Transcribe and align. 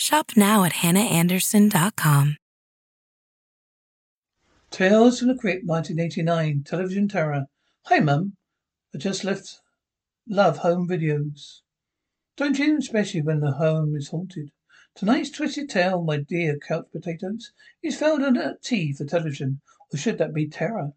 Shop 0.00 0.32
now 0.34 0.64
at 0.64 0.72
hannaandersson.com. 0.72 2.38
Tales 4.70 5.18
from 5.18 5.28
the 5.28 5.34
Crypt, 5.34 5.66
1989, 5.66 6.64
Television 6.64 7.06
Terror. 7.06 7.44
Hi, 7.84 8.00
Mum. 8.00 8.32
I 8.94 8.98
just 8.98 9.24
left 9.24 9.60
Love 10.26 10.56
Home 10.58 10.88
Videos. 10.88 11.60
Don't 12.38 12.58
you, 12.58 12.78
especially 12.78 13.20
when 13.20 13.40
the 13.40 13.52
home 13.52 13.94
is 13.94 14.08
haunted. 14.08 14.52
Tonight's 14.94 15.28
twisted 15.28 15.68
tale, 15.68 16.02
my 16.02 16.16
dear 16.16 16.58
couch 16.58 16.86
potatoes, 16.90 17.52
is 17.82 17.98
found 17.98 18.38
a 18.38 18.56
T 18.62 18.94
for 18.94 19.04
television, 19.04 19.60
or 19.92 19.98
should 19.98 20.16
that 20.16 20.32
be 20.32 20.48
terror? 20.48 20.94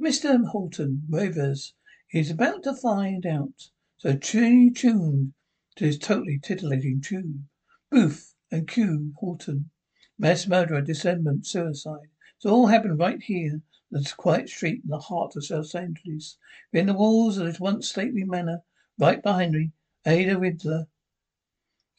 Mr. 0.00 0.46
Horton 0.46 1.02
Rivers 1.10 1.74
is 2.12 2.30
about 2.30 2.62
to 2.62 2.76
find 2.76 3.26
out, 3.26 3.70
so 3.98 4.16
tune 4.16 4.72
tuned 4.72 5.34
to 5.74 5.86
his 5.86 5.98
totally 5.98 6.38
titillating 6.38 7.00
tune. 7.00 7.48
Booth 7.90 8.33
and 8.54 8.68
Q 8.68 9.12
Horton, 9.16 9.70
mass 10.16 10.46
murderer, 10.46 10.80
dismemberment, 10.80 11.44
suicide. 11.44 12.08
So 12.38 12.50
all 12.50 12.68
happened 12.68 13.00
right 13.00 13.20
here, 13.20 13.54
in 13.54 13.62
this 13.90 14.12
quiet 14.12 14.48
street 14.48 14.82
in 14.84 14.90
the 14.90 14.98
heart 15.00 15.34
of 15.34 15.50
Los 15.50 15.74
Angeles. 15.74 16.38
Within 16.72 16.86
the 16.86 16.94
walls 16.94 17.36
of 17.36 17.46
this 17.46 17.58
once 17.58 17.88
stately 17.88 18.22
manor, 18.22 18.62
right 18.96 19.20
behind 19.20 19.54
me, 19.54 19.72
Ada 20.06 20.38
Ritter, 20.38 20.86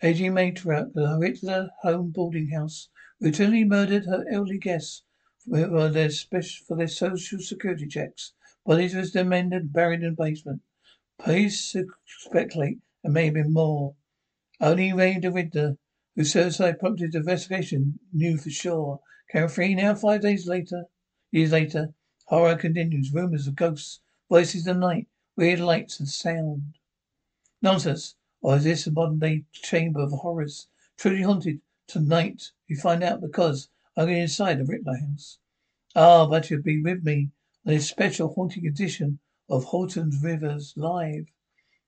aging 0.02 0.32
matriarch 0.32 0.88
of 0.88 0.94
the 0.94 1.18
Ritter 1.20 1.72
home 1.82 2.12
boarding 2.12 2.48
house, 2.48 2.88
routinely 3.22 3.68
murdered 3.68 4.06
her 4.06 4.24
elderly 4.32 4.58
guests 4.58 5.04
for 5.44 5.90
their 5.90 6.10
special 6.10 6.66
for 6.66 6.78
their 6.78 6.88
social 6.88 7.40
security 7.40 7.86
checks. 7.86 8.32
Bodies 8.66 8.96
was 8.96 9.12
demanded, 9.12 9.74
buried 9.74 10.04
in 10.04 10.16
the 10.16 10.24
basement. 10.24 10.62
Police 11.20 11.76
speculate 12.06 12.80
and 13.04 13.14
maybe 13.14 13.44
more. 13.44 13.96
Only 14.62 14.94
Ray 14.94 15.20
the 15.20 15.34
Riddler, 15.34 15.78
whose 16.16 16.32
suicide 16.32 16.80
prompted 16.80 17.12
the 17.12 17.18
investigation, 17.18 18.00
knew 18.14 18.38
for 18.38 18.50
sure. 18.50 19.02
Camera 19.30 19.50
free 19.50 19.76
now, 19.76 19.94
five 19.96 20.22
days 20.22 20.48
later, 20.48 20.86
years 21.32 21.52
later, 21.52 21.94
horror 22.26 22.56
continues. 22.56 23.12
Rumors 23.12 23.48
of 23.48 23.56
ghosts, 23.56 24.00
voices 24.30 24.66
of 24.68 24.78
night, 24.78 25.08
weird 25.36 25.60
lights 25.60 26.00
and 26.00 26.08
sound. 26.08 26.78
Nonsense. 27.62 28.16
Or 28.42 28.58
is 28.58 28.64
this 28.64 28.86
a 28.86 28.92
modern 28.92 29.20
day 29.20 29.44
chamber 29.52 30.02
of 30.02 30.12
horrors? 30.12 30.68
Truly 30.98 31.24
haunted. 31.24 31.62
Tonight 31.88 32.52
we 32.70 32.76
find 32.76 33.04
out 33.04 33.20
because 33.20 33.70
I'm 33.98 34.10
inside 34.10 34.60
the 34.60 34.66
Ritter 34.66 34.96
house. 34.96 35.40
Ah, 35.96 36.28
but 36.28 36.50
you'll 36.50 36.62
be 36.62 36.82
with 36.82 37.04
me 37.04 37.32
on 37.66 37.74
this 37.74 37.90
special 37.90 38.34
haunting 38.34 38.68
edition 38.68 39.20
of 39.50 39.66
Horton's 39.66 40.22
Rivers 40.22 40.74
Live. 40.78 41.26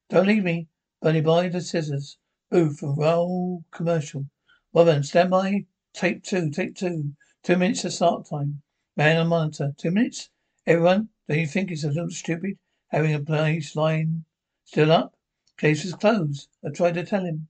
Don't 0.10 0.28
leave 0.28 0.44
me. 0.44 0.68
Bunny 1.02 1.22
by 1.22 1.48
the 1.48 1.62
scissors. 1.62 2.18
Booth 2.50 2.82
and 2.82 2.98
roll 2.98 3.66
commercial. 3.72 4.30
Well 4.72 4.86
then, 4.86 5.04
stand 5.04 5.32
by. 5.32 5.66
Tape 5.94 6.24
two, 6.24 6.50
tape 6.50 6.76
two. 6.76 7.14
Two 7.44 7.58
minutes 7.58 7.82
to 7.82 7.92
start 7.92 8.26
time. 8.26 8.62
Man 8.96 9.18
on 9.18 9.28
monitor. 9.28 9.74
Two 9.78 9.92
minutes? 9.92 10.30
Everyone, 10.66 11.10
don't 11.28 11.40
you 11.40 11.48
think 11.48 11.72
it's 11.72 11.84
a 11.84 11.90
little 11.90 12.10
stupid 12.10 12.58
having 12.88 13.14
a 13.14 13.20
place 13.20 13.76
line 13.76 14.24
still 14.64 14.94
up? 14.94 15.18
Case 15.58 15.84
was 15.84 15.96
closed. 15.96 16.48
I 16.66 16.70
tried 16.70 16.94
to 16.94 17.06
tell 17.06 17.26
him. 17.26 17.50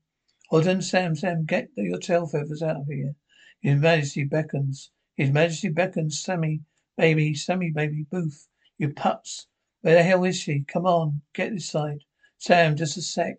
Horton, 0.50 0.82
Sam, 0.82 1.16
Sam, 1.16 1.46
get 1.46 1.70
your 1.76 2.00
tail 2.00 2.26
feathers 2.26 2.64
out 2.64 2.78
of 2.78 2.88
here. 2.88 3.16
His 3.60 3.80
Majesty 3.80 4.24
beckons. 4.24 4.90
His 5.16 5.30
Majesty 5.30 5.70
beckons. 5.70 6.20
Sammy, 6.20 6.62
baby, 6.98 7.36
Sammy, 7.36 7.70
baby, 7.70 8.08
Booth. 8.10 8.48
You 8.80 8.94
pups. 8.94 9.46
Where 9.82 9.94
the 9.94 10.04
hell 10.04 10.24
is 10.24 10.38
she? 10.38 10.62
Come 10.62 10.88
on, 10.88 11.22
get 11.34 11.52
this 11.52 11.70
side. 11.70 12.04
Sam, 12.40 12.76
just 12.76 12.98
a 12.98 13.02
sec. 13.04 13.38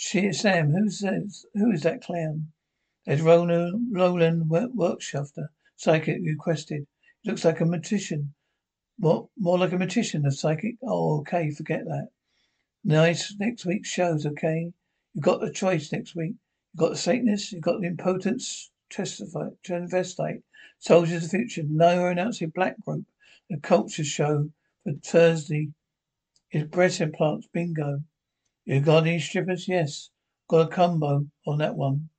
She, 0.00 0.32
Sam, 0.32 0.70
who's 0.70 1.00
that? 1.00 1.28
Who 1.54 1.72
is 1.72 1.82
that 1.82 2.02
clown? 2.02 2.52
There's 3.04 3.20
Roland, 3.20 3.88
Roland 3.90 4.48
Wirtschafter, 4.48 5.48
psychic 5.74 6.20
requested. 6.22 6.86
Looks 7.24 7.44
like 7.44 7.60
a 7.60 7.64
magician. 7.64 8.32
More, 8.96 9.28
more 9.36 9.58
like 9.58 9.72
a 9.72 9.76
magician, 9.76 10.24
a 10.24 10.30
psychic. 10.30 10.76
Oh, 10.84 11.18
okay, 11.18 11.50
forget 11.50 11.84
that. 11.86 12.10
Nice. 12.84 13.34
Next 13.40 13.66
week's 13.66 13.88
shows, 13.88 14.24
okay? 14.24 14.72
You've 15.14 15.24
got 15.24 15.40
the 15.40 15.50
choice 15.50 15.90
next 15.90 16.14
week. 16.14 16.36
You've 16.72 16.80
got 16.80 16.90
the 16.90 16.96
Satanists, 16.96 17.50
you've 17.50 17.62
got 17.62 17.80
the 17.80 17.88
impotence 17.88 18.70
testify, 18.90 19.48
transvestite, 19.66 20.42
soldiers 20.78 21.24
of 21.24 21.30
the 21.32 21.38
future. 21.38 21.64
No, 21.68 21.96
we're 21.96 22.12
announcing 22.12 22.50
Black 22.50 22.80
Group, 22.84 23.04
the 23.50 23.56
culture 23.56 24.04
show 24.04 24.52
for 24.84 24.92
Thursday. 24.92 25.70
Is 26.52 26.68
breast 26.68 27.00
implants 27.00 27.48
bingo. 27.52 28.04
You 28.68 28.80
got 28.80 29.06
any 29.06 29.18
strippers? 29.18 29.66
Yes. 29.66 30.10
Got 30.46 30.66
a 30.66 30.68
combo 30.68 31.26
on 31.46 31.56
that 31.56 31.74
one. 31.74 32.10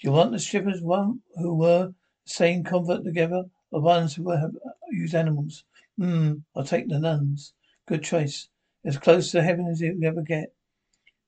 Do 0.00 0.08
you 0.08 0.10
want 0.10 0.32
the 0.32 0.40
strippers 0.40 0.82
one 0.82 1.20
who 1.36 1.54
were 1.54 1.86
the 1.86 1.94
same 2.24 2.64
convert 2.64 3.04
together, 3.04 3.44
or 3.70 3.80
ones 3.80 4.16
who 4.16 4.28
have 4.32 4.50
used 4.90 5.14
animals? 5.14 5.62
Hmm, 5.96 6.38
I'll 6.56 6.64
take 6.64 6.88
the 6.88 6.98
nuns. 6.98 7.52
Good 7.86 8.02
choice. 8.02 8.48
As 8.84 8.98
close 8.98 9.30
to 9.30 9.42
heaven 9.44 9.68
as 9.68 9.80
you 9.80 9.96
ever 10.04 10.22
get. 10.22 10.52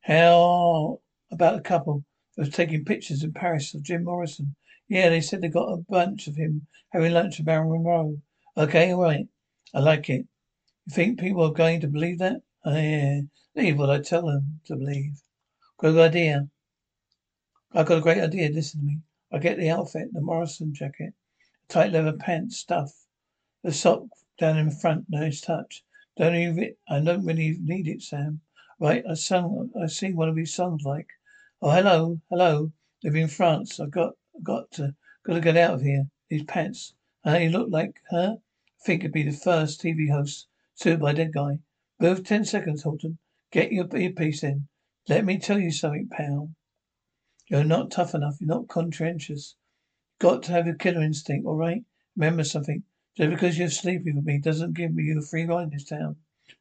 How 0.01 1.01
about 1.31 1.55
the 1.55 1.63
couple 1.63 2.05
who 2.35 2.43
was 2.43 2.51
taking 2.51 2.85
pictures 2.85 3.23
in 3.23 3.33
Paris 3.33 3.73
of 3.73 3.85
Jim 3.85 4.03
Morrison? 4.03 4.57
Yeah, 4.89 5.11
they 5.11 5.21
said 5.21 5.43
they 5.43 5.49
got 5.49 5.73
a 5.73 5.85
bunch 5.89 6.27
of 6.27 6.35
him 6.35 6.67
having 6.89 7.13
lunch 7.13 7.39
with 7.39 7.47
Marilyn 7.47 7.85
Monroe. 7.85 8.21
Okay, 8.57 8.93
all 8.93 9.03
right. 9.03 9.29
I 9.73 9.79
like 9.79 10.11
it. 10.11 10.27
You 10.87 10.93
think 10.93 11.21
people 11.21 11.45
are 11.45 11.53
going 11.53 11.83
to 11.83 11.87
believe 11.87 12.19
that? 12.19 12.43
Oh, 12.65 12.77
yeah. 12.77 13.21
Believe 13.57 13.79
what 13.79 13.89
I 13.89 14.03
tell 14.03 14.27
them 14.27 14.61
to 14.67 14.77
believe. 14.77 15.23
Good 15.79 15.97
idea. 15.97 16.51
I've 17.73 17.87
got 17.87 17.97
a 17.97 18.03
great 18.03 18.23
idea. 18.23 18.51
Listen 18.51 18.81
to 18.81 18.87
me. 18.87 19.01
I 19.33 19.39
get 19.39 19.57
the 19.57 19.71
outfit, 19.71 20.13
the 20.13 20.21
Morrison 20.21 20.75
jacket, 20.75 21.15
tight 21.67 21.91
leather 21.91 22.13
pants, 22.13 22.59
stuff, 22.59 23.07
the 23.63 23.73
sock 23.73 24.03
down 24.39 24.59
in 24.59 24.71
front, 24.71 25.07
nice 25.09 25.41
touch. 25.41 25.83
Don't 26.19 26.35
even, 26.35 26.75
I 26.87 27.01
don't 27.01 27.25
really 27.25 27.57
need 27.59 27.89
it, 27.89 28.03
Sam. 28.03 28.43
Right, 28.79 29.03
I 29.09 29.15
sung, 29.15 29.71
I 29.83 29.87
sing 29.87 30.17
one 30.17 30.29
of 30.29 30.37
his 30.37 30.53
songs 30.53 30.83
like, 30.85 31.09
oh 31.63 31.71
hello, 31.71 32.21
hello, 32.29 32.73
live 33.03 33.17
in 33.17 33.27
France. 33.27 33.81
I 33.81 33.87
got, 33.87 34.17
got 34.43 34.71
to, 34.73 34.95
got 35.25 35.33
to 35.33 35.41
get 35.41 35.57
out 35.57 35.73
of 35.77 35.81
here. 35.81 36.09
These 36.29 36.45
pants. 36.45 36.93
Huh? 37.25 37.39
You 37.39 37.49
look 37.49 37.71
like, 37.71 38.03
huh? 38.11 38.35
I 38.37 38.85
think 38.85 39.01
it'd 39.01 39.13
be 39.13 39.23
the 39.23 39.33
first 39.33 39.81
TV 39.81 40.11
host 40.11 40.47
sued 40.75 41.01
by 41.01 41.13
a 41.13 41.15
dead 41.15 41.33
guy. 41.33 41.61
Move 41.99 42.23
ten 42.23 42.45
seconds, 42.45 42.83
Horton. 42.83 43.17
Get 43.57 43.73
your 43.73 43.89
earpiece 43.97 44.43
in. 44.43 44.69
Let 45.09 45.25
me 45.25 45.39
tell 45.39 45.59
you 45.59 45.71
something, 45.71 46.11
pal. 46.13 46.51
You're 47.49 47.65
not 47.65 47.91
tough 47.91 48.15
enough. 48.15 48.37
You're 48.39 48.49
not 48.55 48.69
conscientious. 48.69 49.57
Got 50.19 50.43
to 50.43 50.53
have 50.53 50.67
your 50.67 50.75
killer 50.75 51.01
instinct, 51.01 51.47
all 51.47 51.57
right? 51.57 51.83
Remember 52.17 52.45
something. 52.45 52.83
Just 53.17 53.31
because 53.31 53.59
you're 53.59 53.71
sleeping 53.71 54.17
with 54.17 54.27
me 54.27 54.39
doesn't 54.39 54.75
give 54.75 54.93
me 54.93 55.05
you 55.05 55.21
a 55.21 55.23
free 55.23 55.47
ride 55.47 55.63
in 55.63 55.71
this 55.71 55.85
town. 55.85 56.17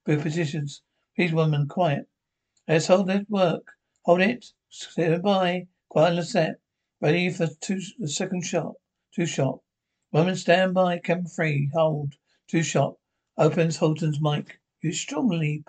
Both 0.05 0.21
positions. 0.21 0.83
Please, 1.17 1.33
woman, 1.33 1.67
quiet. 1.67 2.07
Let's 2.65 2.87
hold 2.87 3.09
it 3.09 3.29
work. 3.29 3.73
Hold 4.03 4.21
it. 4.21 4.53
Stand 4.69 5.21
by. 5.21 5.67
Quiet 5.89 6.15
the 6.15 6.23
set. 6.23 6.61
Ready 7.01 7.29
for 7.29 7.47
two 7.59 7.81
the 7.99 8.07
second 8.07 8.45
shot. 8.45 8.75
Two 9.13 9.25
shot. 9.25 9.59
Woman, 10.13 10.37
stand 10.37 10.73
by. 10.73 10.99
Camera 10.99 11.27
free. 11.27 11.69
Hold. 11.73 12.13
Two 12.47 12.63
shot. 12.63 12.95
Opens 13.37 13.75
Horton's 13.75 14.21
mic. 14.21 14.61
You 14.81 14.93
strongly 14.93 15.61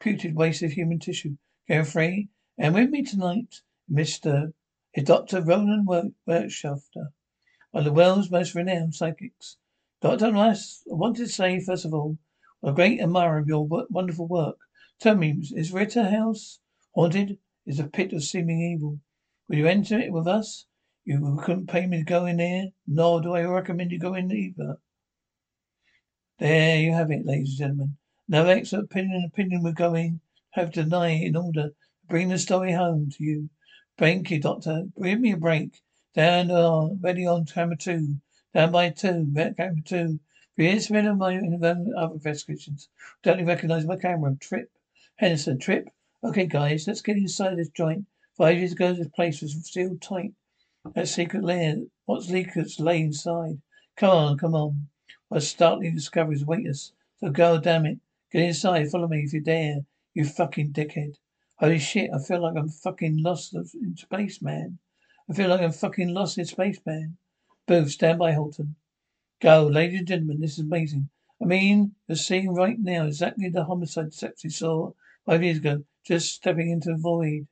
puted 0.00 0.34
waste 0.34 0.62
of 0.62 0.72
human 0.72 0.98
tissue. 0.98 1.36
Camera 1.66 1.84
free. 1.84 2.28
And 2.56 2.74
with 2.74 2.90
me 2.90 3.02
tonight, 3.02 3.62
Mr. 3.90 4.52
is 4.94 5.04
Dr. 5.04 5.40
Roland 5.40 5.86
Wirtschafter, 5.86 7.12
one 7.70 7.80
of 7.80 7.84
the 7.84 7.92
world's 7.92 8.30
most 8.30 8.54
renowned 8.54 8.94
psychics. 8.94 9.56
Dr. 10.00 10.32
Rice, 10.32 10.82
I 10.90 10.94
want 10.94 11.16
to 11.16 11.26
say, 11.26 11.60
first 11.60 11.84
of 11.84 11.92
all, 11.92 12.18
a 12.62 12.72
great 12.72 13.00
admirer 13.00 13.38
of 13.38 13.48
your 13.48 13.66
wonderful 13.90 14.26
work. 14.26 14.56
Tell 15.00 15.14
me, 15.14 15.42
is 15.54 15.72
Ritter 15.72 16.10
House 16.10 16.60
haunted? 16.94 17.38
Is 17.66 17.78
a 17.78 17.84
pit 17.84 18.12
of 18.12 18.24
seeming 18.24 18.60
evil? 18.60 18.98
Will 19.48 19.58
you 19.58 19.66
enter 19.66 19.98
it 19.98 20.12
with 20.12 20.26
us? 20.26 20.66
You 21.04 21.38
couldn't 21.42 21.68
pay 21.68 21.86
me 21.86 21.98
to 21.98 22.04
go 22.04 22.26
in 22.26 22.38
there, 22.38 22.66
nor 22.86 23.20
do 23.20 23.34
I 23.34 23.42
recommend 23.44 23.92
you 23.92 23.98
go 23.98 24.14
in 24.14 24.30
either. 24.32 24.78
There 26.38 26.80
you 26.80 26.92
have 26.92 27.10
it, 27.10 27.26
ladies 27.26 27.50
and 27.50 27.58
gentlemen. 27.58 27.96
No 28.30 28.44
expert 28.46 28.80
opinion 28.80 29.24
opinion 29.24 29.62
we're 29.62 29.72
going 29.72 30.20
have 30.50 30.70
to 30.72 30.82
deny 30.82 31.08
in 31.08 31.34
order 31.34 31.68
to 31.68 31.74
bring 32.08 32.28
the 32.28 32.38
story 32.38 32.72
home 32.72 33.10
to 33.10 33.24
you. 33.24 33.48
Thank 33.96 34.30
you, 34.30 34.38
Doctor. 34.38 34.84
Give 35.02 35.18
me 35.18 35.32
a 35.32 35.36
break. 35.38 35.80
Down 36.14 36.50
uh, 36.50 36.88
ready 37.00 37.26
on 37.26 37.46
camera 37.46 37.76
two. 37.76 38.16
Down 38.52 38.70
by 38.70 38.90
two. 38.90 39.32
Camera 39.34 39.82
two. 39.82 40.20
For 40.56 40.62
years 40.62 40.90
rid 40.90 41.06
of 41.06 41.16
my 41.16 41.38
other 41.38 42.12
investigations. 42.12 42.88
Don't 43.22 43.46
recognize 43.46 43.86
my 43.86 43.96
camera. 43.96 44.36
Trip. 44.38 44.70
Henderson, 45.16 45.58
Trip. 45.58 45.88
Okay, 46.22 46.46
guys, 46.46 46.86
let's 46.86 47.00
get 47.00 47.16
inside 47.16 47.56
this 47.56 47.70
joint. 47.70 48.04
Five 48.36 48.58
years 48.58 48.72
ago, 48.72 48.92
this 48.92 49.08
place 49.08 49.40
was 49.40 49.54
sealed 49.64 50.02
tight. 50.02 50.34
That 50.94 51.08
secret 51.08 51.44
lair. 51.44 51.76
What 52.04 52.24
secrets 52.24 52.78
lay 52.78 53.00
inside? 53.00 53.62
Come 53.96 54.10
on, 54.10 54.38
come 54.38 54.54
on. 54.54 54.88
What 55.28 55.42
startling 55.42 55.94
discoveries 55.94 56.42
await 56.42 56.68
us. 56.68 56.92
So 57.20 57.30
go, 57.30 57.58
damn 57.58 57.86
it. 57.86 57.98
Get 58.30 58.42
inside. 58.42 58.90
Follow 58.90 59.08
me 59.08 59.20
if 59.20 59.32
you 59.32 59.40
dare. 59.40 59.86
You 60.12 60.24
fucking 60.24 60.72
dickhead. 60.72 61.14
Holy 61.58 61.78
shit, 61.78 62.10
I 62.14 62.18
feel 62.18 62.42
like 62.42 62.56
I'm 62.56 62.68
fucking 62.68 63.22
lost 63.22 63.54
in 63.54 63.96
space, 63.96 64.42
man. 64.42 64.78
I 65.28 65.32
feel 65.32 65.48
like 65.48 65.60
I'm 65.60 65.72
fucking 65.72 66.08
lost 66.08 66.38
in 66.38 66.44
space, 66.44 66.78
man. 66.84 67.16
Booth, 67.66 67.90
stand 67.90 68.18
by, 68.18 68.32
Horton. 68.32 68.76
Go, 69.40 69.66
ladies 69.66 70.00
and 70.00 70.08
gentlemen, 70.08 70.40
this 70.40 70.52
is 70.52 70.60
amazing. 70.60 71.08
I 71.42 71.46
mean, 71.46 71.94
you're 72.06 72.16
seeing 72.16 72.54
right 72.54 72.78
now 72.78 73.06
exactly 73.06 73.48
the 73.48 73.64
homicide 73.64 74.10
detective 74.10 74.52
saw 74.52 74.92
five 75.24 75.42
years 75.42 75.58
ago, 75.58 75.84
just 76.04 76.34
stepping 76.34 76.70
into 76.70 76.90
the 76.90 76.96
void. 76.96 77.46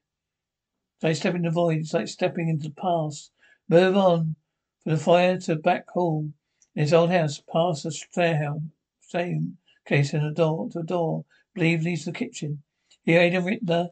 It's 0.97 1.05
like 1.05 1.17
stepping 1.17 1.45
into 1.45 1.51
the 1.51 1.55
void. 1.55 1.79
It's 1.79 1.95
like 1.95 2.09
stepping 2.09 2.49
into 2.49 2.69
the 2.69 2.75
past. 2.75 3.31
Move 3.69 3.97
on 3.97 4.37
from 4.83 4.93
the 4.93 4.99
fire 4.99 5.39
to 5.39 5.55
the 5.55 5.61
back 5.61 5.89
hall 5.91 6.33
in 6.75 6.83
his 6.83 6.93
old 6.93 7.11
house, 7.11 7.41
past 7.41 7.85
the 7.85 7.93
stairhouse, 7.93 8.61
same 9.01 9.59
case 9.87 10.13
in 10.13 10.25
a 10.25 10.33
door 10.33 10.69
to 10.71 10.81
a 10.81 10.83
door. 10.83 11.25
Believe 11.55 11.83
leads 11.83 12.05
to 12.05 12.11
the 12.11 12.19
kitchen. 12.19 12.63
Here, 13.05 13.21
Ada 13.21 13.41
Ritter 13.41 13.91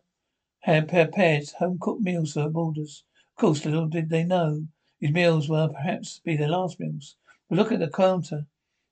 had 0.61 0.89
prepared 0.89 1.49
home 1.59 1.79
cooked 1.81 2.03
meals 2.03 2.33
for 2.33 2.43
her 2.43 2.49
boarders. 2.51 3.05
Of 3.37 3.41
course, 3.41 3.65
little 3.65 3.87
did 3.87 4.11
they 4.11 4.25
know 4.25 4.67
these 5.01 5.13
meals 5.13 5.49
were 5.49 5.69
perhaps 5.69 6.21
be 6.21 6.37
their 6.37 6.49
last 6.49 6.81
meals. 6.81 7.17
But 7.49 7.59
look 7.59 7.73
at 7.73 7.79
the 7.79 7.89
counter. 7.89 8.47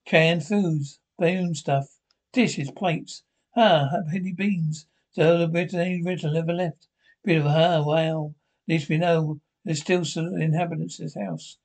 Canned 0.04 0.46
foods, 0.46 1.00
boom 1.18 1.54
stuff, 1.54 1.98
dishes, 2.32 2.70
plates. 2.70 3.24
Ah, 3.56 3.88
penny 4.10 4.32
beans. 4.32 4.86
So 5.10 5.38
the 5.38 5.48
Brittany 5.48 6.02
Ritter 6.02 6.30
never 6.32 6.52
left. 6.52 6.88
Beautiful, 7.24 7.50
ah, 7.50 7.82
wow. 7.82 8.34
At 8.66 8.72
least 8.72 8.88
we 8.88 8.98
know 8.98 9.40
there's 9.64 9.80
still 9.80 10.04
some 10.04 10.40
inhabitants 10.40 10.98
of 10.98 11.06
this 11.06 11.14
house. 11.14 11.58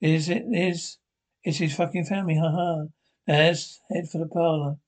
Is 0.00 0.28
it 0.28 0.44
is 0.52 0.98
it's 1.44 1.58
his 1.58 1.74
fucking 1.74 2.04
family, 2.04 2.36
ha 2.36 2.50
ha. 2.50 2.86
Let's 3.28 3.82
head 3.90 4.08
for 4.08 4.16
the 4.16 4.26
parlour. 4.26 4.78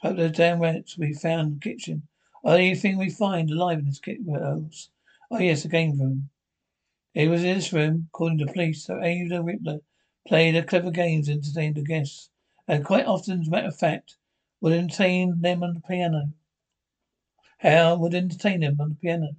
Hope 0.00 0.16
those 0.16 0.32
damn 0.32 0.60
rats 0.60 0.96
we 0.96 1.12
found 1.12 1.48
in 1.48 1.54
the 1.56 1.60
kitchen. 1.60 2.08
Oh, 2.42 2.52
Only 2.52 2.74
thing 2.74 2.96
we 2.96 3.10
find 3.10 3.50
alive 3.50 3.80
in 3.80 3.84
this 3.84 3.98
kitchen 3.98 4.26
house. 4.32 4.88
Oh 5.30 5.38
yes, 5.38 5.64
the 5.64 5.68
game 5.68 6.00
room. 6.00 6.30
It 7.12 7.28
was 7.28 7.44
in 7.44 7.56
this 7.56 7.74
room, 7.74 8.08
according 8.08 8.38
to 8.38 8.50
police, 8.50 8.86
that 8.86 9.02
Ada 9.02 9.42
Ritter 9.42 9.80
played 10.26 10.56
a 10.56 10.62
clever 10.62 10.90
games 10.90 11.28
and 11.28 11.44
entertained 11.44 11.74
the 11.74 11.82
guests. 11.82 12.30
And 12.66 12.86
quite 12.86 13.04
often, 13.04 13.42
as 13.42 13.48
a 13.48 13.50
matter 13.50 13.68
of 13.68 13.76
fact, 13.76 14.16
would 14.62 14.72
entertain 14.72 15.38
them 15.42 15.62
on 15.62 15.74
the 15.74 15.80
piano. 15.80 16.32
How 17.58 17.96
would 17.96 18.14
entertain 18.14 18.60
them 18.60 18.80
on 18.80 18.88
the 18.88 18.94
piano? 18.94 19.36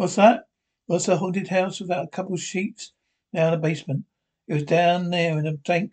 What's 0.00 0.16
that? 0.16 0.44
What's 0.86 1.08
a 1.08 1.18
haunted 1.18 1.48
house 1.48 1.78
without 1.78 2.06
a 2.06 2.08
couple 2.08 2.32
of 2.32 2.40
sheets 2.40 2.94
down 3.34 3.50
the 3.50 3.58
basement? 3.58 4.04
It 4.48 4.54
was 4.54 4.62
down 4.62 5.10
there 5.10 5.38
in 5.38 5.46
a 5.46 5.58
dank, 5.58 5.92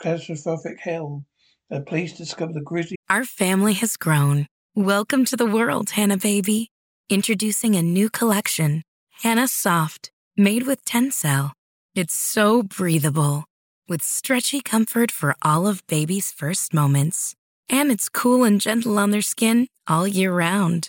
catastrophic 0.00 0.80
hell 0.80 1.22
that 1.68 1.84
police 1.84 2.16
discovered 2.16 2.54
the 2.54 2.62
grisly. 2.62 2.96
Our 3.10 3.26
family 3.26 3.74
has 3.74 3.98
grown. 3.98 4.46
Welcome 4.74 5.26
to 5.26 5.36
the 5.36 5.44
world, 5.44 5.90
Hannah 5.90 6.16
baby. 6.16 6.70
Introducing 7.10 7.76
a 7.76 7.82
new 7.82 8.08
collection, 8.08 8.82
Hannah 9.20 9.48
Soft, 9.48 10.10
made 10.38 10.66
with 10.66 10.82
Tencel. 10.86 11.52
It's 11.94 12.14
so 12.14 12.62
breathable, 12.62 13.44
with 13.86 14.02
stretchy 14.02 14.62
comfort 14.62 15.10
for 15.10 15.36
all 15.42 15.66
of 15.66 15.86
baby's 15.88 16.32
first 16.32 16.72
moments. 16.72 17.34
And 17.68 17.92
it's 17.92 18.08
cool 18.08 18.44
and 18.44 18.58
gentle 18.58 18.98
on 18.98 19.10
their 19.10 19.20
skin 19.20 19.66
all 19.86 20.08
year 20.08 20.32
round. 20.32 20.88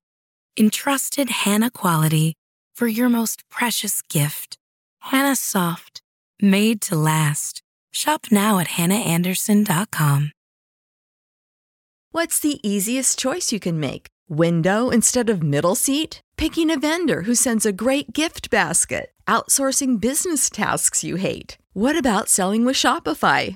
Entrusted 0.59 1.29
Hannah 1.29 1.71
quality 1.71 2.33
for 2.75 2.87
your 2.87 3.07
most 3.07 3.47
precious 3.49 4.01
gift. 4.01 4.57
Hannah 4.99 5.35
Soft 5.35 6.01
Made 6.41 6.81
to 6.81 6.95
last. 6.95 7.61
Shop 7.91 8.27
now 8.31 8.59
at 8.59 8.67
hannaandersson.com. 8.67 10.31
What's 12.11 12.39
the 12.39 12.59
easiest 12.67 13.17
choice 13.17 13.53
you 13.53 13.59
can 13.59 13.79
make? 13.79 14.07
Window 14.27 14.89
instead 14.89 15.29
of 15.29 15.43
middle 15.43 15.75
seat? 15.75 16.19
Picking 16.35 16.69
a 16.69 16.79
vendor 16.79 17.21
who 17.21 17.35
sends 17.35 17.65
a 17.65 17.71
great 17.71 18.11
gift 18.11 18.49
basket? 18.49 19.11
Outsourcing 19.27 20.01
business 20.01 20.49
tasks 20.49 21.03
you 21.03 21.15
hate? 21.15 21.57
What 21.73 21.97
about 21.97 22.27
selling 22.27 22.65
with 22.65 22.75
Shopify? 22.75 23.55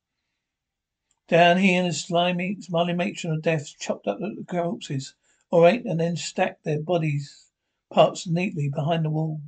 Down 1.31 1.59
here, 1.59 1.79
in 1.79 1.87
the 1.87 1.93
slimy, 1.93 2.59
smiling 2.59 2.97
matron 2.97 3.31
of 3.31 3.41
death 3.41 3.73
chopped 3.79 4.05
up 4.05 4.19
the 4.19 4.43
corpses. 4.45 5.15
All 5.49 5.61
right, 5.61 5.81
and 5.85 5.97
then 5.97 6.17
stacked 6.17 6.65
their 6.65 6.81
bodies 6.81 7.47
parts 7.89 8.27
neatly 8.27 8.67
behind 8.67 9.05
the 9.05 9.11
wall. 9.11 9.39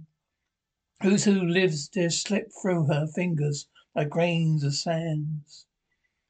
Who's 1.01 1.25
who 1.25 1.41
lives 1.41 1.89
there 1.89 2.09
slipped 2.09 2.53
through 2.53 2.85
her 2.85 3.05
fingers 3.05 3.67
like 3.93 4.11
grains 4.11 4.63
of 4.63 4.75
sands. 4.75 5.65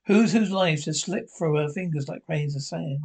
Who's 0.08 0.32
whose 0.34 0.50
lives 0.50 0.86
just 0.86 1.06
slipped 1.06 1.30
through 1.30 1.58
her 1.58 1.70
fingers 1.70 2.08
like 2.08 2.26
grains 2.26 2.56
of 2.56 2.64
sand? 2.64 3.04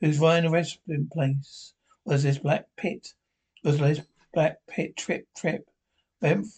Who's 0.00 0.20
a 0.20 0.50
resting 0.50 1.08
place? 1.12 1.74
Was 2.04 2.24
this 2.24 2.38
black 2.38 2.66
pit? 2.76 3.14
Was 3.62 3.78
this 3.78 4.00
black 4.32 4.56
pit 4.66 4.96
trip 4.96 5.28
trip? 5.36 5.70
When, 6.18 6.50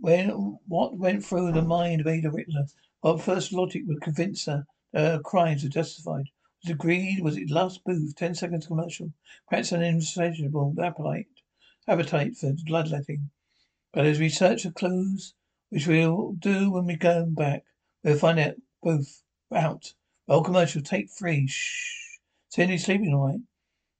when 0.00 0.28
what 0.68 0.96
went 0.96 1.24
through 1.24 1.50
the 1.50 1.62
mind 1.62 2.00
of 2.00 2.06
Ada 2.06 2.30
Ritter? 2.30 2.68
What 3.00 3.22
first 3.22 3.52
logic 3.52 3.82
would 3.88 4.00
convince 4.00 4.44
her 4.44 4.68
her 4.94 5.20
crimes 5.20 5.62
were 5.62 5.68
justified? 5.68 6.30
Was 6.62 6.70
it 6.70 6.78
greed? 6.78 7.20
Was 7.20 7.36
it 7.36 7.50
lust? 7.50 7.84
Booth? 7.84 8.14
Ten 8.16 8.34
seconds 8.34 8.66
commercial? 8.66 9.12
Perhaps 9.48 9.72
an 9.72 9.82
insatiable 9.82 10.74
appetite, 10.82 11.26
appetite 11.86 12.36
for 12.36 12.52
bloodletting. 12.64 13.30
But 13.92 14.06
as 14.06 14.18
we 14.18 14.28
search 14.28 14.62
for 14.62 14.70
clues, 14.70 15.34
which 15.70 15.86
we'll 15.86 16.32
do 16.32 16.70
when 16.70 16.86
we 16.86 16.96
go 16.96 17.26
back, 17.26 17.64
we'll 18.02 18.16
find 18.16 18.38
out 18.38 18.54
both 18.82 19.22
out. 19.52 19.92
Roll 20.28 20.42
commercial, 20.42 20.82
take 20.82 21.10
three. 21.10 21.46
Shh. 21.46 22.18
Cindy 22.48 22.78
sleeping 22.78 23.12
all 23.12 23.26
right. 23.26 23.40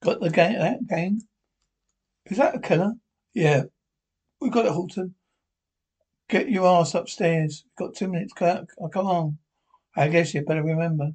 Got 0.02 0.20
the 0.20 0.30
gang, 0.30 0.58
that 0.58 0.86
gang? 0.86 1.22
Is 2.26 2.38
that 2.38 2.54
a 2.54 2.60
killer? 2.60 2.94
Yeah. 3.34 3.64
We've 4.40 4.52
got 4.52 4.66
it, 4.66 4.72
Horton. 4.72 5.14
Get 6.28 6.48
your 6.48 6.66
ass 6.66 6.94
upstairs. 6.94 7.64
Got 7.76 7.94
two 7.94 8.08
minutes. 8.08 8.32
Oh, 8.40 8.88
come 8.88 9.06
on. 9.06 9.38
I 9.96 10.08
guess 10.08 10.34
you'd 10.34 10.46
better 10.46 10.62
remember. 10.62 11.12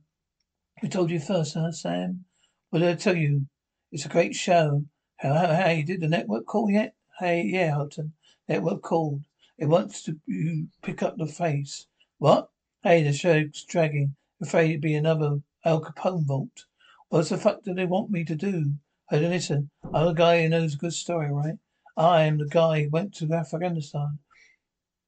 Who 0.79 0.87
told 0.87 1.11
you 1.11 1.19
first, 1.19 1.55
huh, 1.55 1.73
Sam? 1.73 2.23
What 2.69 2.79
did 2.79 2.89
I 2.89 2.95
tell 2.95 3.17
you? 3.17 3.47
It's 3.91 4.05
a 4.05 4.09
great 4.09 4.35
show. 4.35 4.85
How, 5.17 5.33
how, 5.33 5.69
you 5.69 5.83
did 5.83 5.99
the 5.99 6.07
network 6.07 6.45
call 6.45 6.71
yet? 6.71 6.93
Hey, 7.19 7.43
yeah, 7.43 7.71
Horton. 7.71 8.13
Network 8.47 8.81
called. 8.81 9.21
It 9.57 9.65
wants 9.65 10.01
to 10.03 10.17
you 10.25 10.69
pick 10.81 11.03
up 11.03 11.17
the 11.17 11.25
face. 11.25 11.87
What? 12.19 12.49
Hey, 12.81 13.03
the 13.03 13.11
show's 13.11 13.65
dragging. 13.65 14.15
Afraid 14.41 14.69
it'd 14.69 14.81
be 14.81 14.95
another 14.95 15.41
Al 15.65 15.81
Capone 15.81 16.25
vault. 16.25 16.65
What 17.09 17.27
the 17.27 17.37
fuck 17.37 17.63
do 17.63 17.73
they 17.73 17.85
want 17.85 18.11
me 18.11 18.23
to 18.23 18.35
do? 18.35 18.75
Hey, 19.09 19.19
listen. 19.19 19.71
I'm 19.93 20.05
the 20.05 20.13
guy 20.13 20.41
who 20.41 20.49
knows 20.49 20.75
a 20.75 20.77
good 20.77 20.93
story, 20.93 21.29
right? 21.29 21.57
I 21.97 22.21
am 22.21 22.37
the 22.37 22.47
guy 22.47 22.83
who 22.83 22.89
went 22.89 23.13
to 23.15 23.33
Afghanistan. 23.33 24.19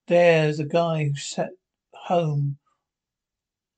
There's 0.08 0.60
a 0.60 0.66
guy 0.66 1.06
who 1.06 1.16
sat 1.16 1.52
home 1.94 2.58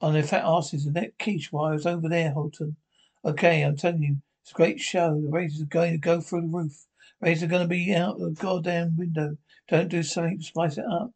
on 0.03 0.11
their 0.11 0.21
fat 0.21 0.43
asses 0.43 0.85
and 0.85 0.95
that 0.97 1.17
quiche 1.17 1.49
while 1.53 1.71
I 1.71 1.71
was 1.71 1.85
over 1.85 2.09
there, 2.09 2.31
Horton. 2.31 2.75
Okay, 3.23 3.61
I'm 3.61 3.77
telling 3.77 4.03
you, 4.03 4.17
it's 4.41 4.51
a 4.51 4.53
great 4.53 4.81
show. 4.81 5.21
The 5.21 5.29
ratings 5.31 5.61
are 5.61 5.65
going 5.65 5.93
to 5.93 5.97
go 5.97 6.19
through 6.19 6.41
the 6.41 6.47
roof. 6.47 6.85
Ratings 7.21 7.41
are 7.41 7.47
going 7.47 7.61
to 7.61 7.69
be 7.69 7.95
out 7.95 8.15
of 8.15 8.19
the 8.19 8.31
goddamn 8.31 8.97
window. 8.97 9.37
Don't 9.69 9.87
do 9.87 10.03
something 10.03 10.39
to 10.39 10.43
spice 10.43 10.77
it 10.77 10.83
up. 10.83 11.11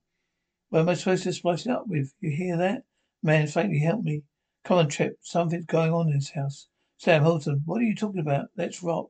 What 0.70 0.79
am 0.79 0.89
I 0.89 0.94
supposed 0.94 1.24
to 1.24 1.34
spice 1.34 1.65
it 1.65 1.72
up 1.74 1.88
with? 1.88 2.13
You 2.22 2.32
hear 2.32 2.56
that? 2.56 2.84
Man, 3.22 3.48
frankly, 3.48 3.79
help 3.79 4.03
me. 4.03 4.24
Come 4.63 4.77
on, 4.77 4.88
Trip. 4.88 5.17
Something's 5.22 5.65
going 5.65 5.91
on 5.91 6.08
in 6.08 6.13
this 6.13 6.29
house. 6.29 6.70
Sam 6.98 7.24
Horton, 7.24 7.63
what 7.65 7.82
are 7.82 7.86
you 7.86 7.94
talking 7.94 8.22
about? 8.22 8.51
Let's 8.56 8.82
rock. 8.82 9.10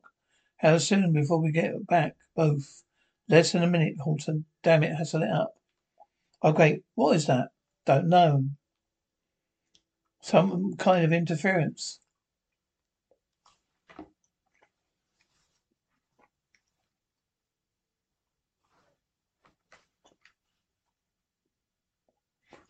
How 0.56 0.78
soon 0.78 1.12
before 1.12 1.40
we 1.40 1.52
get 1.52 1.86
back? 1.86 2.16
Both. 2.34 2.82
Less 3.28 3.52
than 3.52 3.62
a 3.62 3.68
minute, 3.68 3.94
Horton. 4.00 4.44
Damn 4.64 4.82
it, 4.82 4.96
hustle 4.96 5.22
it 5.22 5.30
up. 5.30 5.54
Oh, 6.42 6.50
great. 6.50 6.82
What 6.96 7.14
is 7.14 7.26
that? 7.26 7.50
Don't 7.86 8.08
know. 8.08 8.44
Some 10.20 10.74
kind 10.76 11.04
of 11.04 11.12
interference. 11.12 12.00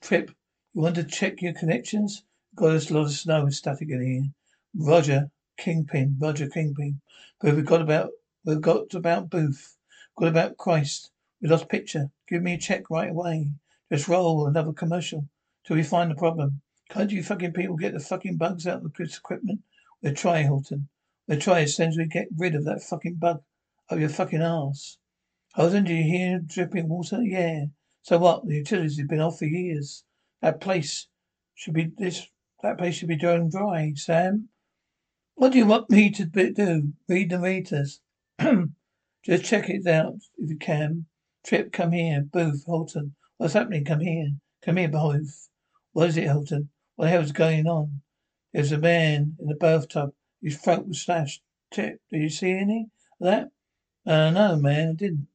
Trip, 0.01 0.31
you 0.75 0.81
want 0.81 0.95
to 0.95 1.05
check 1.05 1.43
your 1.43 1.53
connections? 1.53 2.23
Got 2.55 2.77
us 2.77 2.91
a 2.91 2.95
lot 2.95 3.03
of 3.03 3.13
snow 3.13 3.43
and 3.43 3.55
static 3.55 3.91
in 3.91 4.01
here. 4.01 4.25
Roger, 4.75 5.31
Kingpin, 5.59 6.17
Roger 6.19 6.49
Kingpin. 6.49 7.01
But 7.41 7.57
we've 7.57 7.65
got 7.65 7.83
about 7.83 8.11
we've 8.45 8.61
got 8.61 8.95
about 8.95 9.29
Booth. 9.29 9.77
Got 10.17 10.29
about 10.29 10.57
Christ. 10.57 11.11
We 11.43 11.49
lost 11.49 11.69
picture. 11.69 12.11
Give 12.29 12.43
me 12.43 12.55
a 12.55 12.59
check 12.59 12.91
right 12.91 13.11
away. 13.11 13.49
Just 13.93 14.09
roll 14.09 14.47
another 14.47 14.73
commercial 14.73 15.29
till 15.65 15.77
we 15.77 15.83
find 15.83 16.11
the 16.11 16.15
problem. 16.15 16.61
Can't 16.89 17.11
you 17.11 17.23
fucking 17.23 17.53
people 17.53 17.77
get 17.77 17.93
the 17.93 18.01
fucking 18.01 18.39
bugs 18.39 18.67
out 18.67 18.85
of 18.85 18.95
this 18.95 19.19
equipment? 19.19 19.61
We'll 20.03 20.15
try, 20.15 20.45
Horton. 20.45 20.89
We'll 21.27 21.39
try 21.39 21.61
as 21.61 21.77
soon 21.77 21.89
as 21.89 21.99
we 21.99 22.07
get 22.07 22.29
rid 22.37 22.55
of 22.55 22.65
that 22.65 22.83
fucking 22.83 23.17
bug 23.17 23.43
up 23.91 23.99
your 23.99 24.09
fucking 24.09 24.41
ass. 24.41 24.97
Horton, 25.55 25.85
do 25.85 25.93
you 25.93 26.05
hear 26.05 26.39
dripping 26.39 26.89
water? 26.89 27.23
Yeah. 27.23 27.67
So 28.03 28.17
what? 28.17 28.47
The 28.47 28.55
utilities 28.55 28.99
have 28.99 29.09
been 29.09 29.21
off 29.21 29.39
for 29.39 29.45
years. 29.45 30.05
That 30.41 30.61
place 30.61 31.09
should 31.55 31.75
be 31.75 31.93
this. 31.99 32.27
That 32.63 32.79
place 32.79 32.95
should 32.95 33.09
be 33.09 33.17
done 33.17 33.51
dry. 33.51 33.93
Sam, 33.95 34.49
what 35.35 35.53
do 35.53 35.59
you 35.59 35.67
want 35.67 35.91
me 35.91 36.11
to 36.13 36.25
do? 36.25 36.95
Read 37.07 37.31
the 37.31 37.39
meters. 37.39 38.01
Just 39.25 39.45
check 39.45 39.69
it 39.69 39.87
out 39.87 40.15
if 40.39 40.49
you 40.49 40.57
can. 40.57 41.07
Trip, 41.45 41.71
come 41.71 41.93
here. 41.93 42.23
Booth, 42.23 42.65
Horton. 42.65 43.15
What's 43.37 43.53
happening? 43.53 43.85
Come 43.85 44.01
here. 44.01 44.31
Come 44.63 44.79
here, 44.79 44.89
Booth. 44.89 45.49
What 45.93 46.09
is 46.09 46.17
it, 46.17 46.29
Horton? 46.29 46.71
What 46.99 47.05
the 47.05 47.11
hell 47.11 47.21
hell's 47.21 47.31
going 47.31 47.69
on? 47.69 48.03
There's 48.53 48.73
a 48.73 48.79
man 48.79 49.37
in 49.39 49.47
the 49.47 49.55
bathtub. 49.55 50.15
His 50.43 50.57
throat 50.57 50.89
was 50.89 51.01
slashed. 51.01 51.43
Trip, 51.73 52.01
did 52.11 52.23
you 52.23 52.29
see 52.29 52.51
any 52.51 52.89
of 53.21 53.25
that? 53.25 53.51
Uh, 54.05 54.31
no, 54.31 54.57
man, 54.57 54.89
I 54.89 54.93
didn't. 54.95 55.29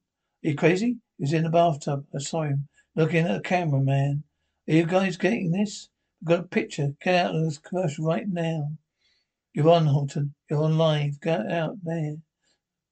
Are 0.44 0.48
you 0.48 0.56
crazy? 0.56 0.98
He's 1.16 1.32
in 1.32 1.44
the 1.44 1.48
bathtub. 1.48 2.04
I 2.14 2.18
saw 2.18 2.42
him 2.42 2.68
looking 2.94 3.24
at 3.24 3.32
the 3.32 3.48
camera, 3.48 3.80
man. 3.80 4.24
Are 4.68 4.74
you 4.74 4.84
guys 4.84 5.16
getting 5.16 5.52
this? 5.52 5.88
I've 6.20 6.28
got 6.28 6.40
a 6.40 6.48
picture. 6.48 6.96
Get 7.02 7.14
out 7.14 7.34
of 7.34 7.42
this 7.42 7.56
commercial 7.56 8.04
right 8.04 8.28
now. 8.28 8.68
You're 9.54 9.70
on, 9.70 9.86
Horton. 9.86 10.34
You're 10.50 10.64
on 10.64 10.76
live. 10.76 11.18
Get 11.22 11.50
out 11.50 11.78
there. 11.82 12.16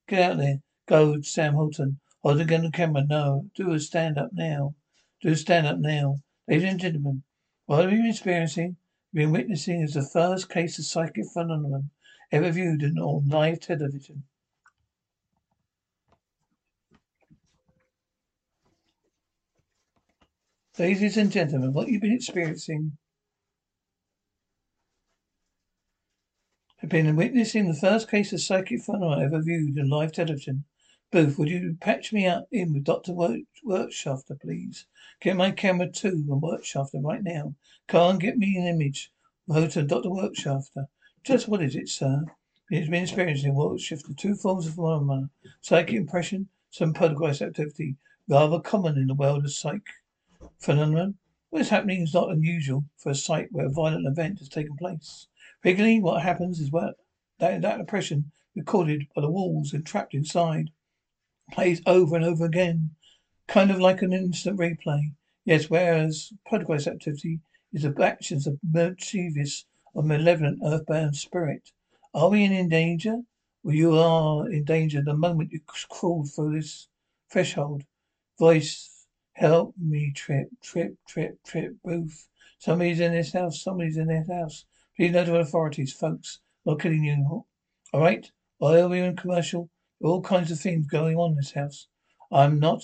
Get 0.09 0.31
out 0.31 0.39
there. 0.39 0.63
Go, 0.89 1.21
Sam 1.21 1.53
Horton. 1.53 2.01
Hold 2.23 2.41
again 2.41 2.63
the 2.63 2.71
camera. 2.71 3.05
No. 3.07 3.51
Do 3.55 3.71
a 3.73 3.79
stand 3.79 4.17
up 4.17 4.31
now. 4.33 4.75
Do 5.21 5.29
a 5.29 5.37
stand 5.37 5.67
up 5.67 5.79
now. 5.79 6.21
Ladies 6.49 6.71
and 6.71 6.81
gentlemen, 6.81 7.23
what 7.67 7.83
have 7.83 7.93
you 7.93 7.99
been 7.99 8.11
experiencing? 8.11 8.77
You've 9.13 9.25
been 9.25 9.33
witnessing 9.33 9.83
is 9.83 9.95
the 9.95 10.03
first 10.03 10.49
case 10.49 10.79
of 10.79 10.85
psychic 10.85 11.25
phenomenon 11.33 11.91
ever 12.31 12.51
viewed 12.51 12.83
in 12.83 12.99
on 12.99 13.29
live 13.29 13.61
television. 13.61 14.25
Ladies 20.79 21.19
and 21.19 21.31
gentlemen, 21.31 21.75
what 21.75 21.89
you've 21.89 22.01
been 22.01 22.15
experiencing 22.15 22.97
have 26.79 26.89
been 26.89 27.15
witnessing 27.15 27.69
the 27.69 27.79
first 27.79 28.11
case 28.11 28.33
of 28.33 28.41
psychic 28.41 28.81
phenomena 28.83 29.27
ever 29.27 29.43
viewed 29.43 29.77
in 29.77 29.91
live 29.91 30.13
television. 30.13 30.65
Booth, 31.13 31.39
would 31.39 31.51
you 31.51 31.77
patch 31.79 32.11
me 32.11 32.27
up 32.27 32.49
in 32.51 32.73
with 32.73 32.85
Dr. 32.85 33.13
Wirtschafter, 33.13 34.41
please? 34.41 34.87
Get 35.21 35.37
my 35.37 35.51
camera 35.51 35.91
too 35.91 36.25
and 36.31 36.41
Wirtschafter 36.41 37.05
right 37.05 37.23
now. 37.23 37.55
Can't 37.87 38.19
get 38.19 38.39
me 38.39 38.57
an 38.57 38.67
image. 38.67 39.13
Motor 39.47 39.83
Dr. 39.83 40.09
Wirtschafter. 40.09 40.87
Just 41.23 41.49
what 41.49 41.61
is 41.61 41.77
it, 41.77 41.91
sir? 41.91 42.25
He's 42.71 42.89
been 42.89 43.03
experiencing 43.03 43.53
Wirtschafter 43.53 44.17
two 44.17 44.35
forms 44.35 44.67
of 44.67 44.77
phenomena. 44.77 45.29
Psychic 45.61 45.97
impression, 45.97 46.49
some 46.71 46.95
poltergeist 46.95 47.43
activity, 47.43 47.97
rather 48.27 48.59
common 48.59 48.97
in 48.97 49.09
the 49.09 49.15
world 49.15 49.45
of 49.45 49.53
psych 49.53 49.87
phenomenon. 50.61 51.19
What 51.51 51.61
is 51.61 51.69
happening 51.69 52.01
is 52.01 52.15
not 52.15 52.31
unusual 52.31 52.87
for 52.97 53.11
a 53.11 53.15
site 53.15 53.53
where 53.53 53.67
a 53.67 53.71
violent 53.71 54.07
event 54.07 54.39
has 54.39 54.49
taken 54.49 54.79
place. 54.79 55.27
Regularly, 55.63 56.01
what 56.01 56.23
happens 56.23 56.59
is 56.59 56.71
what 56.71 56.95
that, 57.39 57.61
that 57.61 57.81
impression 57.81 58.33
recorded 58.57 59.09
by 59.15 59.21
the 59.21 59.31
walls 59.31 59.75
and 59.75 59.85
trapped 59.85 60.15
inside 60.15 60.71
plays 61.51 61.83
over 61.87 62.15
and 62.17 62.25
over 62.25 62.45
again, 62.45 62.91
kind 63.49 63.71
of 63.71 63.81
like 63.81 64.03
an 64.03 64.13
instant 64.13 64.59
replay. 64.59 65.13
Yes, 65.45 65.69
whereas 65.69 66.33
poltergeist 66.47 66.87
activity 66.87 67.41
is 67.73 67.83
the 67.83 67.95
actions 68.03 68.47
of 68.47 68.59
mischievous 68.63 69.67
or 69.95 70.03
malevolent 70.03 70.61
earthbound 70.65 71.17
spirit. 71.17 71.71
Are 72.15 72.29
we 72.29 72.45
in 72.45 72.69
danger? 72.69 73.23
Well, 73.63 73.75
you 73.75 73.97
are 73.99 74.49
in 74.49 74.65
danger 74.65 75.03
the 75.03 75.15
moment 75.15 75.53
you 75.53 75.61
crawl 75.67 76.25
through 76.25 76.55
this 76.55 76.89
threshold. 77.31 77.85
Voice 78.39 78.93
Help 79.35 79.75
me, 79.79 80.13
Trip, 80.13 80.49
Trip, 80.63 80.95
Trip, 81.09 81.43
Trip, 81.43 81.75
Booth. 81.83 82.29
Somebody's 82.59 83.01
in 83.01 83.13
this 83.13 83.33
house. 83.33 83.63
Somebody's 83.63 83.97
in 83.97 84.09
this 84.09 84.29
house. 84.29 84.67
Please 84.97 85.13
notify 85.13 85.39
authorities, 85.39 85.93
folks. 85.93 86.41
Not 86.67 86.81
kidding 86.81 87.05
you. 87.05 87.47
All 87.93 88.01
right? 88.01 88.31
Oil, 88.61 88.89
we're 88.89 89.07
in 89.07 89.17
commercial, 89.17 89.71
all 90.03 90.23
kinds 90.23 90.51
of 90.51 90.59
things 90.61 90.87
going 90.87 91.17
on 91.17 91.31
in 91.31 91.37
this 91.37 91.53
house. 91.53 91.87
I'm 92.31 92.59
not 92.59 92.83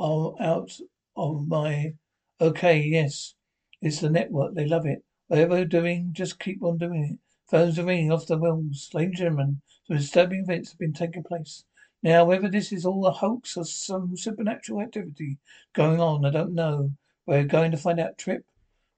out 0.00 0.70
of 1.16 1.48
my... 1.48 1.94
Okay, 2.40 2.80
yes. 2.80 3.34
It's 3.80 4.00
the 4.00 4.10
network. 4.10 4.54
They 4.54 4.66
love 4.66 4.86
it. 4.86 5.04
Whatever 5.28 5.56
you're 5.56 5.64
doing, 5.64 6.10
just 6.12 6.38
keep 6.38 6.62
on 6.62 6.78
doing 6.78 7.04
it. 7.04 7.18
Phones 7.50 7.78
are 7.78 7.84
ringing 7.84 8.12
off 8.12 8.26
the 8.26 8.36
walls. 8.36 8.90
Ladies 8.92 9.08
and 9.08 9.16
gentlemen, 9.16 9.60
some 9.86 9.96
disturbing 9.96 10.40
events 10.40 10.70
have 10.70 10.78
been 10.78 10.92
taking 10.92 11.22
place. 11.22 11.64
Now, 12.02 12.24
whether 12.24 12.48
this 12.48 12.72
is 12.72 12.84
all 12.84 13.06
a 13.06 13.10
hoax 13.10 13.56
or 13.56 13.64
some 13.64 14.16
supernatural 14.16 14.80
activity 14.82 15.38
going 15.72 16.00
on, 16.00 16.24
I 16.24 16.30
don't 16.30 16.54
know. 16.54 16.92
We're 17.26 17.44
going 17.44 17.70
to 17.72 17.76
find 17.76 17.98
out. 17.98 18.18
Trip? 18.18 18.44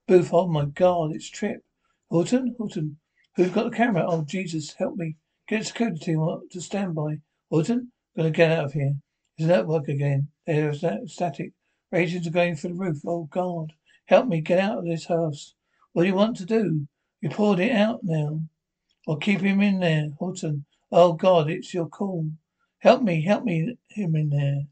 Booth, 0.07 0.31
oh 0.33 0.49
my 0.49 0.65
god, 0.65 1.13
it's 1.15 1.31
Trip. 1.31 1.65
Horton? 2.11 2.55
Horton, 2.59 2.97
who's 3.37 3.51
got 3.51 3.71
the 3.71 3.77
camera? 3.77 4.05
Oh, 4.07 4.23
Jesus, 4.23 4.75
help 4.75 4.97
me. 4.97 5.17
Get 5.51 5.67
security 5.67 6.15
to 6.15 6.61
stand 6.61 6.95
by. 6.95 7.17
I'm 7.53 7.91
gonna 8.17 8.31
get 8.31 8.53
out 8.53 8.67
of 8.67 8.73
here. 8.73 8.95
It's 9.37 9.49
network 9.49 9.89
again. 9.89 10.29
There's 10.47 10.81
that 10.83 11.09
static. 11.09 11.55
Ratings 11.91 12.29
are 12.29 12.31
going 12.31 12.55
through 12.55 12.75
the 12.75 12.79
roof. 12.79 12.99
Oh 13.05 13.25
God. 13.25 13.73
Help 14.05 14.29
me 14.29 14.43
get 14.43 14.61
out 14.61 14.79
of 14.79 14.85
this 14.85 15.07
house. 15.07 15.57
What 15.93 16.05
do 16.05 16.09
you 16.09 16.15
want 16.15 16.37
to 16.37 16.45
do? 16.45 16.87
You 17.21 17.31
poured 17.31 17.59
it 17.59 17.73
out 17.73 18.05
now. 18.05 18.43
Or 19.09 19.19
keep 19.19 19.41
him 19.41 19.61
in 19.61 19.81
there, 19.81 20.11
Horton. 20.21 20.67
Oh 20.93 21.15
God, 21.15 21.51
it's 21.51 21.75
your 21.75 21.89
call. 21.89 22.31
Help 22.79 23.03
me, 23.03 23.23
help 23.23 23.43
me, 23.43 23.77
him 23.89 24.15
in 24.15 24.31
there. 24.31 24.69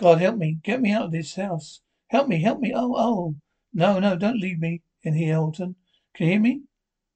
God, 0.00 0.20
help 0.20 0.36
me. 0.36 0.58
Get 0.64 0.80
me 0.80 0.90
out 0.90 1.04
of 1.04 1.12
this 1.12 1.36
house. 1.36 1.80
Help 2.08 2.26
me, 2.26 2.42
help 2.42 2.58
me. 2.58 2.72
Oh, 2.74 2.96
oh. 2.96 3.36
No, 3.72 4.00
no, 4.00 4.16
don't 4.16 4.40
leave 4.40 4.58
me 4.58 4.82
in 5.04 5.14
here, 5.14 5.36
Horton. 5.36 5.76
Can 6.12 6.26
you 6.26 6.32
hear 6.32 6.40
me? 6.40 6.62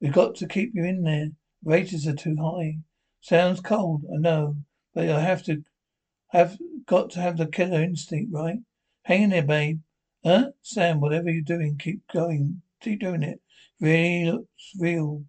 We've 0.01 0.13
got 0.13 0.37
to 0.37 0.47
keep 0.47 0.71
you 0.73 0.85
in 0.85 1.03
there. 1.03 1.33
Ratings 1.67 2.07
are 2.07 2.15
too 2.15 2.37
high. 2.37 2.79
Sounds 3.21 3.59
cold, 3.59 4.05
I 4.15 4.19
know, 4.19 4.59
but 4.95 5.11
I 5.11 5.19
have 5.19 5.43
to 5.47 5.65
have 6.29 6.59
got 6.87 7.11
to 7.11 7.21
have 7.21 7.39
the 7.39 7.47
killer 7.49 7.83
instinct, 7.83 8.33
right? 8.33 8.61
Hang 9.03 9.25
in 9.25 9.31
there, 9.31 9.43
babe. 9.43 9.81
Huh? 10.23 10.53
Sam, 10.63 11.01
whatever 11.01 11.29
you're 11.29 11.43
doing, 11.43 11.77
keep 11.77 12.07
going. 12.13 12.63
Keep 12.81 13.01
doing 13.01 13.25
it. 13.25 13.41
Really 13.81 14.31
looks 14.31 14.75
real. 14.79 15.25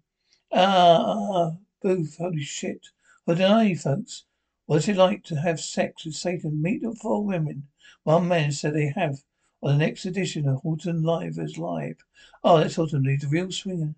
Ah, 0.52 1.02
ah, 1.08 1.56
Booth, 1.82 2.18
holy 2.18 2.44
shit. 2.44 2.86
What 3.24 3.40
are 3.40 3.64
you 3.64 3.76
folks? 3.76 4.22
What's 4.66 4.86
it 4.86 4.96
like 4.96 5.24
to 5.24 5.40
have 5.40 5.58
sex 5.58 6.04
with 6.04 6.14
Satan? 6.14 6.62
Meet 6.62 6.82
the 6.82 6.94
four 6.94 7.24
women. 7.24 7.66
One 8.04 8.28
man 8.28 8.52
said 8.52 8.74
they 8.74 8.92
have 8.94 9.24
on 9.60 9.76
the 9.76 9.84
next 9.84 10.04
edition 10.04 10.48
of 10.48 10.60
Horton 10.60 11.02
Live 11.02 11.36
as 11.36 11.58
Live. 11.58 12.04
Oh, 12.44 12.58
that's 12.58 12.76
Horton 12.76 13.02
Lee, 13.02 13.16
the 13.16 13.26
real 13.26 13.50
swinger. 13.50 13.96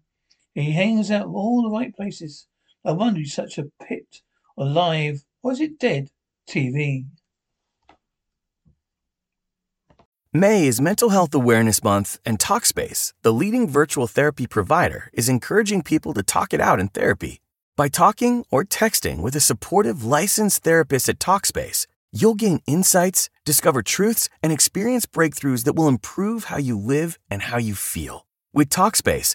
He 0.54 0.73
hangs 0.73 1.11
out 1.11 1.26
all 1.26 1.62
the 1.62 1.71
right 1.71 1.95
places. 1.95 2.47
I 2.85 2.92
wonder 2.92 3.21
he's 3.21 3.35
such 3.35 3.59
a 3.59 3.66
pit. 3.83 4.23
Alive. 4.57 5.23
Or 5.42 5.52
is 5.52 5.61
it 5.61 5.78
dead? 5.78 6.11
TV. 6.49 7.04
May 10.33 10.69
is 10.69 10.80
Mental 10.80 11.09
Health 11.09 11.35
Awareness 11.35 11.83
Month, 11.83 12.21
and 12.25 12.38
Talkspace, 12.38 13.12
the 13.23 13.33
leading 13.33 13.69
virtual 13.69 14.07
therapy 14.07 14.47
provider, 14.47 15.11
is 15.12 15.28
encouraging 15.28 15.83
people 15.83 16.14
to 16.14 16.23
talk 16.23 16.54
it 16.54 16.61
out 16.61 16.78
in 16.78 16.87
therapy. 16.87 17.40
By 17.76 17.88
talking 17.88 18.45
or 18.49 18.62
texting 18.64 19.23
with 19.23 19.35
a 19.35 19.40
supportive 19.40 20.04
licensed 20.04 20.62
therapist 20.62 21.09
at 21.09 21.19
Talkspace, 21.19 21.87
you'll 22.12 22.37
gain 22.37 22.61
insights, 22.66 23.28
discover 23.45 23.83
truths, 23.83 24.28
and 24.40 24.52
experience 24.52 25.04
breakthroughs 25.04 25.64
that 25.64 25.75
will 25.75 25.88
improve 25.88 26.45
how 26.45 26.59
you 26.59 26.78
live 26.78 27.19
and 27.28 27.42
how 27.42 27.59
you 27.59 27.75
feel. 27.75 28.26
With 28.52 28.69
Talkspace, 28.69 29.35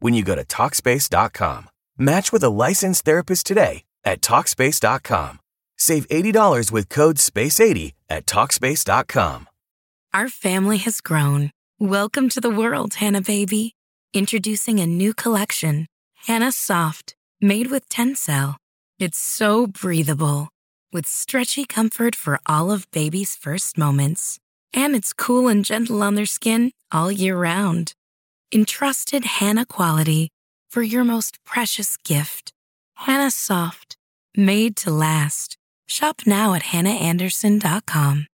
when 0.00 0.14
you 0.14 0.22
go 0.22 0.34
to 0.34 0.44
Talkspace.com. 0.44 1.68
Match 1.98 2.32
with 2.32 2.42
a 2.42 2.50
licensed 2.50 3.04
therapist 3.04 3.46
today 3.46 3.84
at 4.04 4.20
Talkspace.com. 4.20 5.40
Save 5.76 6.08
$80 6.08 6.72
with 6.72 6.88
code 6.88 7.16
SPACE80 7.16 7.92
at 8.08 8.26
Talkspace.com. 8.26 9.48
Our 10.14 10.28
family 10.28 10.78
has 10.78 11.00
grown. 11.00 11.50
Welcome 11.78 12.28
to 12.30 12.40
the 12.40 12.50
world, 12.50 12.94
Hannah 12.94 13.20
Baby. 13.20 13.74
Introducing 14.14 14.80
a 14.80 14.86
new 14.86 15.12
collection, 15.12 15.86
Hannah 16.26 16.50
Soft, 16.50 17.14
made 17.40 17.70
with 17.70 17.88
Tencel. 17.88 18.56
It's 18.98 19.18
so 19.18 19.66
breathable, 19.66 20.48
with 20.92 21.06
stretchy 21.06 21.66
comfort 21.66 22.16
for 22.16 22.40
all 22.46 22.70
of 22.70 22.90
baby's 22.90 23.36
first 23.36 23.76
moments. 23.76 24.38
And 24.72 24.96
it's 24.96 25.12
cool 25.12 25.46
and 25.46 25.64
gentle 25.64 26.02
on 26.02 26.14
their 26.14 26.26
skin 26.26 26.72
all 26.90 27.12
year 27.12 27.36
round. 27.36 27.92
Entrusted 28.50 29.26
Hannah 29.26 29.66
quality 29.66 30.30
for 30.70 30.80
your 30.82 31.04
most 31.04 31.36
precious 31.44 31.98
gift. 31.98 32.50
Hannah 32.94 33.30
Soft, 33.30 33.98
made 34.34 34.74
to 34.76 34.90
last. 34.90 35.58
Shop 35.86 36.22
now 36.24 36.54
at 36.54 36.62
hannaandersson.com. 36.62 38.27